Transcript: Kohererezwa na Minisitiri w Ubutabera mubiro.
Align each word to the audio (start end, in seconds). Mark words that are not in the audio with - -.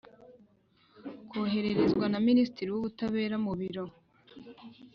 Kohererezwa 1.29 2.05
na 2.09 2.19
Minisitiri 2.27 2.69
w 2.71 2.77
Ubutabera 2.81 3.35
mubiro. 3.45 3.83